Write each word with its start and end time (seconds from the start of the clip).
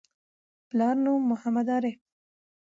پلار 0.69 0.95
نوم: 1.05 1.21
محمد 1.31 1.67
عارف 1.73 1.97